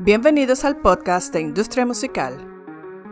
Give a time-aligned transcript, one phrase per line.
[0.00, 2.36] Bienvenidos al podcast de Industria Musical.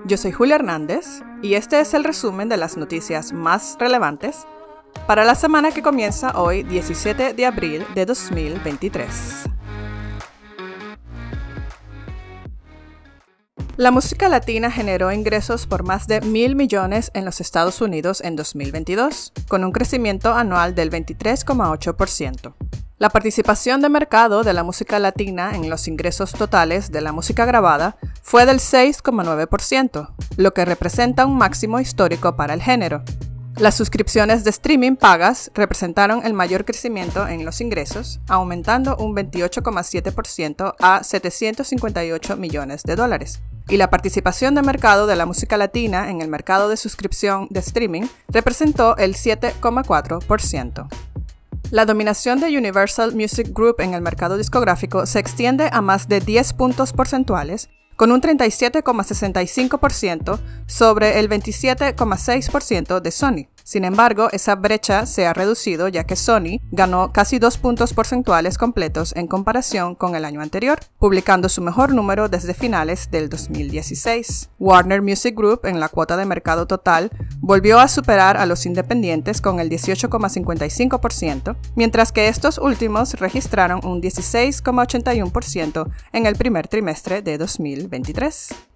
[0.04, 4.46] Yo soy Julia Hernández y este es el resumen de las noticias más relevantes
[5.07, 9.45] para la semana que comienza hoy 17 de abril de 2023.
[13.76, 18.36] La música latina generó ingresos por más de mil millones en los Estados Unidos en
[18.36, 22.83] 2022, con un crecimiento anual del 23,8%.
[22.96, 27.44] La participación de mercado de la música latina en los ingresos totales de la música
[27.44, 33.03] grabada fue del 6,9%, lo que representa un máximo histórico para el género.
[33.57, 40.75] Las suscripciones de streaming pagas representaron el mayor crecimiento en los ingresos, aumentando un 28,7%
[40.79, 43.42] a 758 millones de dólares.
[43.69, 47.59] Y la participación de mercado de la música latina en el mercado de suscripción de
[47.59, 50.89] streaming representó el 7,4%.
[51.71, 56.21] La dominación de Universal Music Group en el mercado discográfico se extiende a más de
[56.21, 63.48] 10 puntos porcentuales, con un 37,65% sobre el 27,6% de Sony.
[63.65, 68.59] Sin embargo, esa brecha se ha reducido ya que Sony ganó casi dos puntos porcentuales
[68.59, 74.51] completos en comparación con el año anterior, publicando su mejor número desde finales del 2016.
[74.59, 79.41] Warner Music Group, en la cuota de mercado total, volvió a superar a los independientes
[79.41, 87.39] con el 18,55%, mientras que estos últimos registraron un 16,81% en el primer trimestre de
[87.39, 88.73] 2023.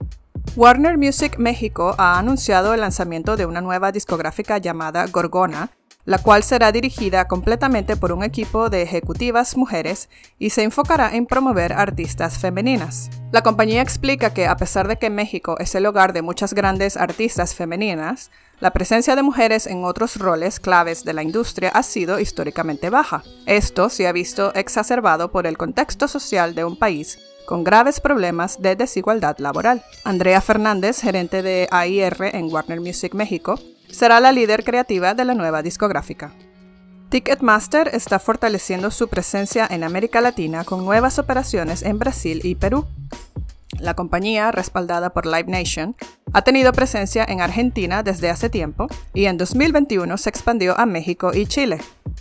[0.57, 5.71] Warner Music México ha anunciado el lanzamiento de una nueva discográfica llamada Gorgona,
[6.05, 11.27] la cual será dirigida completamente por un equipo de ejecutivas mujeres y se enfocará en
[11.27, 13.11] promover artistas femeninas.
[13.31, 16.97] La compañía explica que a pesar de que México es el hogar de muchas grandes
[16.97, 22.19] artistas femeninas, la presencia de mujeres en otros roles claves de la industria ha sido
[22.21, 23.23] históricamente baja.
[23.47, 27.19] Esto se ha visto exacerbado por el contexto social de un país
[27.49, 29.83] con graves problemas de desigualdad laboral.
[30.05, 33.59] Andrea Fernández, gerente de AIR en Warner Music México,
[33.91, 36.31] será la líder creativa de la nueva discográfica.
[37.09, 42.85] Ticketmaster está fortaleciendo su presencia en América Latina con nuevas operaciones en Brasil y Perú.
[43.81, 45.97] La compañía, respaldada por Live Nation,
[46.35, 51.31] ha tenido presencia en Argentina desde hace tiempo y en 2021 se expandió a México
[51.33, 51.79] y Chile.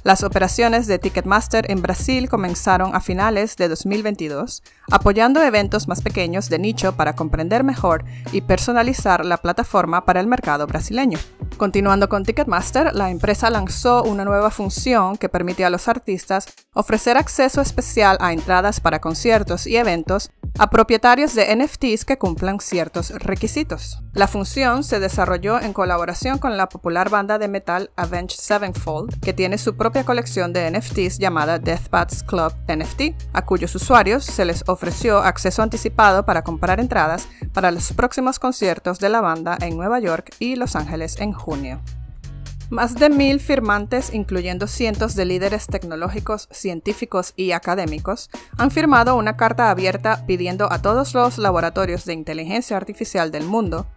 [0.08, 6.48] Las operaciones de Ticketmaster en Brasil comenzaron a finales de 2022, apoyando eventos más pequeños
[6.48, 11.20] de nicho para comprender mejor y personalizar la plataforma para el mercado brasileño.
[11.58, 17.18] Continuando con Ticketmaster, la empresa lanzó una nueva función que permite a los artistas ofrecer
[17.18, 23.12] acceso especial a entradas para conciertos y eventos a propietarios de NFTs que cumplan ciertos
[23.12, 24.02] requisitos.
[24.14, 29.34] La función se desarrolló en colaboración con la popular banda de metal Avenged Sevenfold, que
[29.34, 34.64] tiene su propia colección de NFTs llamada Deathbats Club NFT, a cuyos usuarios se les
[34.68, 40.00] ofreció acceso anticipado para comprar entradas para los próximos conciertos de la banda en Nueva
[40.00, 41.82] York y Los Ángeles en junio.
[42.70, 49.38] Más de mil firmantes, incluyendo cientos de líderes tecnológicos, científicos y académicos, han firmado una
[49.38, 53.88] carta abierta pidiendo a todos los laboratorios de inteligencia artificial del mundo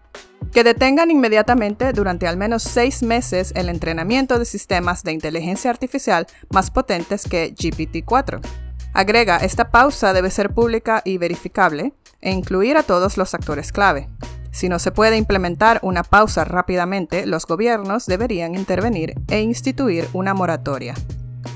[0.53, 6.27] que detengan inmediatamente durante al menos seis meses el entrenamiento de sistemas de inteligencia artificial
[6.51, 8.41] más potentes que GPT-4.
[8.93, 14.09] Agrega, esta pausa debe ser pública y verificable e incluir a todos los actores clave.
[14.53, 20.35] Si no se puede implementar una pausa rápidamente, los gobiernos deberían intervenir e instituir una
[20.35, 20.95] moratoria.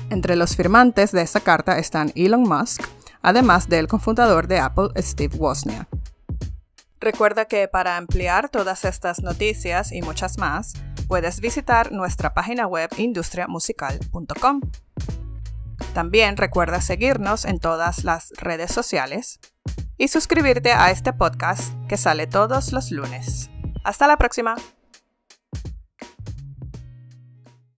[0.09, 2.83] Entre los firmantes de esta carta están Elon Musk,
[3.21, 5.87] además del cofundador de Apple, Steve Wozniak.
[6.99, 10.73] Recuerda que para ampliar todas estas noticias y muchas más,
[11.07, 14.61] puedes visitar nuestra página web industriamusical.com.
[15.93, 19.39] También recuerda seguirnos en todas las redes sociales
[19.97, 23.49] y suscribirte a este podcast que sale todos los lunes.
[23.83, 24.55] Hasta la próxima.